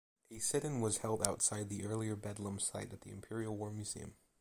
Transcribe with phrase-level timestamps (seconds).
[0.31, 4.15] A sit-in was held outside the earlier Bedlam site at the Imperial War Museum.